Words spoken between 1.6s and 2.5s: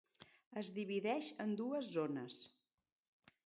dues zones.